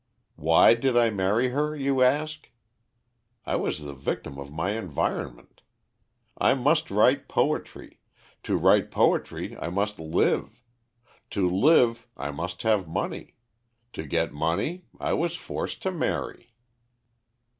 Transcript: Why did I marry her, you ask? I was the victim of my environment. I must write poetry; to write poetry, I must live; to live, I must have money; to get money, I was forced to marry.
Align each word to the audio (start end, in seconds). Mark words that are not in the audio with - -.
Why 0.35 0.73
did 0.73 0.97
I 0.97 1.11
marry 1.11 1.49
her, 1.49 1.75
you 1.75 2.01
ask? 2.01 2.49
I 3.45 3.55
was 3.55 3.81
the 3.81 3.93
victim 3.93 4.39
of 4.39 4.51
my 4.51 4.71
environment. 4.71 5.61
I 6.39 6.55
must 6.55 6.89
write 6.89 7.27
poetry; 7.27 7.99
to 8.41 8.57
write 8.57 8.89
poetry, 8.89 9.55
I 9.59 9.69
must 9.69 9.99
live; 9.99 10.63
to 11.29 11.47
live, 11.47 12.07
I 12.17 12.31
must 12.31 12.63
have 12.63 12.87
money; 12.87 13.35
to 13.93 14.01
get 14.03 14.33
money, 14.33 14.85
I 14.99 15.13
was 15.13 15.35
forced 15.35 15.83
to 15.83 15.91
marry. 15.91 16.51